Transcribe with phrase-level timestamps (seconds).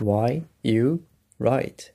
[0.00, 1.04] why you
[1.38, 1.92] write.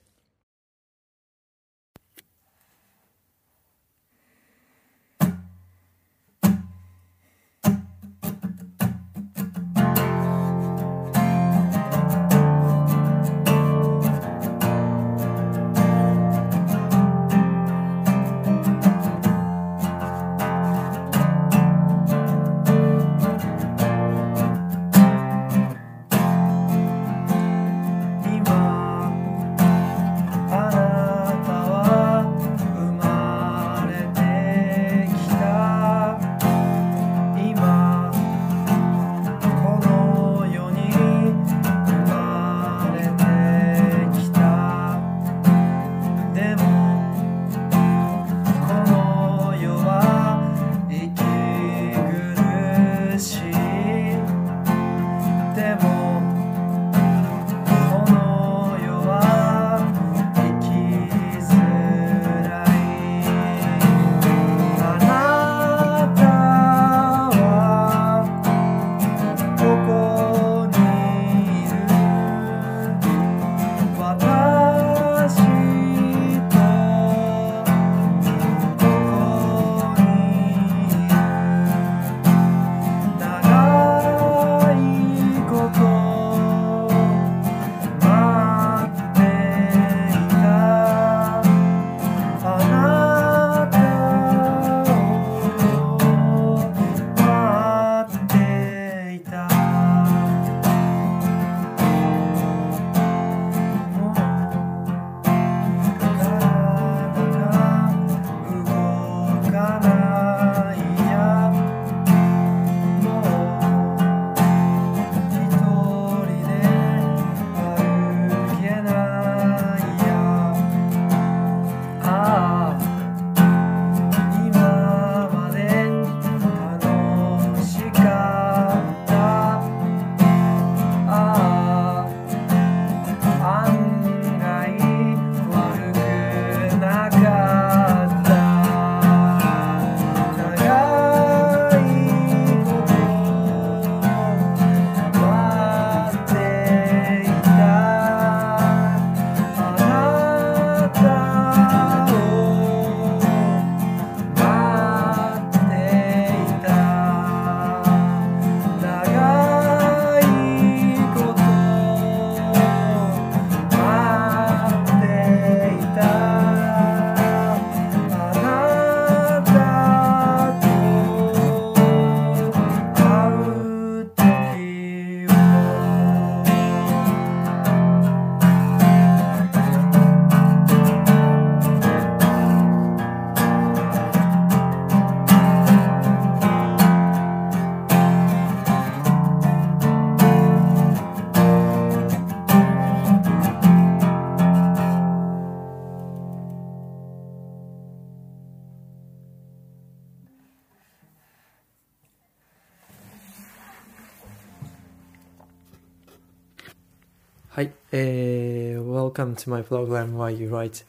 [207.56, 210.84] はい、えー、Welcome to my program Why You Write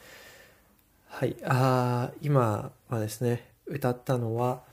[1.08, 4.64] はい、あ今はですね、歌ったのは、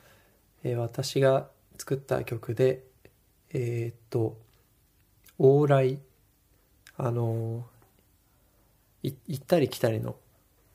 [0.65, 1.47] えー、私が
[1.79, 2.83] 作った曲で、
[3.53, 4.37] えー、っと、
[5.39, 6.01] 往来、
[6.97, 7.65] あの
[9.05, 10.17] 行ったり来たりの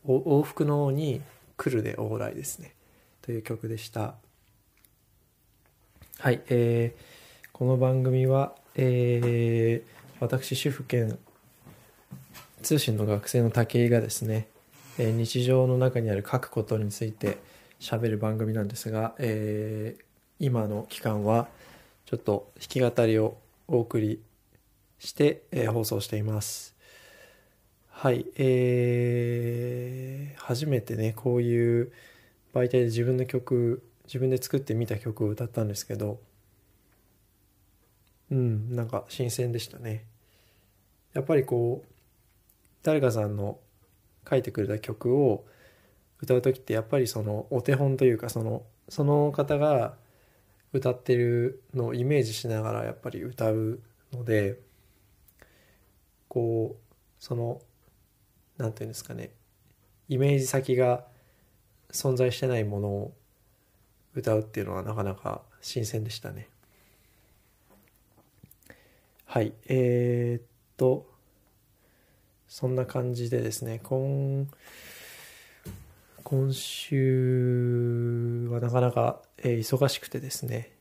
[0.08, 1.22] 往復のに
[1.58, 2.74] 来るで往来ですね、
[3.24, 4.16] という曲でした。
[6.20, 11.18] はい、えー、この番組は、えー、私主婦兼
[12.62, 14.50] 通信の学生の武井がですね、
[14.98, 17.38] え日常の中にある書くことについて
[17.80, 20.04] 喋る番組なんですが、えー、
[20.40, 21.48] 今の期間は
[22.06, 23.38] ちょっと弾き語りを
[23.70, 24.22] お送り
[25.00, 26.76] して、えー、放送しています。
[27.90, 31.94] はい、えー、初めてねこういう
[32.54, 36.20] 媒体で自分の曲自分で作ってみた曲を歌ったんですけど
[38.32, 40.06] うんなんか新鮮でしたね
[41.14, 41.90] やっぱりこう
[42.84, 43.60] 誰かさんの
[44.30, 45.46] 書いてくれた曲を
[46.22, 49.96] 歌う時ってやっぱりそのお手本というかそのその方が
[50.74, 53.80] 歌ってるのをイメージしながらやっぱり歌う
[54.14, 54.60] ので
[56.28, 57.62] こうその
[58.58, 59.32] 何て言うんですかね
[60.08, 61.06] イメージ先が
[61.92, 63.14] 存在してないものを
[64.16, 66.48] 歌うっていうのはなかなか新鮮でしたね。
[69.26, 69.54] はい。
[69.68, 70.44] えー、っ
[70.80, 71.06] と、
[72.48, 74.48] そんな感じでですね今
[76.24, 80.72] 今週はなかなか、え忙しくてですね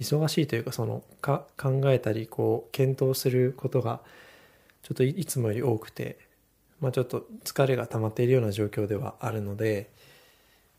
[0.00, 4.00] 忙しいというかそのか考えたりこう検討することが
[4.82, 6.18] ちょっといつもより多くて、
[6.80, 9.90] まあ、ちょっと疲れが溜まっているような状況ではあるので、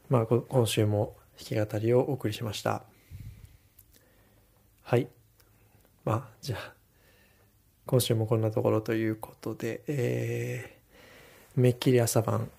[0.10, 2.84] まあ、今週も弾き語りをお送りしました。
[4.84, 5.08] はい。
[6.04, 6.75] まあじゃあ
[7.86, 10.76] 今週もこんなところということで、えー
[11.56, 12.50] めっきり朝晩、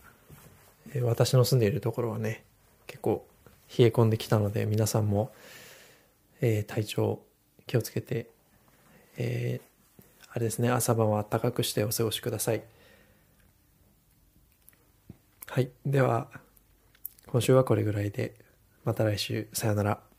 [0.94, 2.44] え私の住んでいるところはね
[2.86, 3.26] 結構
[3.78, 5.32] 冷え込んできたので皆さんも、
[6.40, 7.20] えー体調
[7.66, 8.26] 気をつけて、
[9.18, 9.66] えー
[10.32, 12.62] あれですね朝晩は暖かくしてお過ごしください。
[15.48, 15.70] はい。
[15.86, 16.28] では
[17.26, 18.34] 今週はこれぐらいで
[18.84, 19.48] また来週。
[19.54, 20.15] さよなら。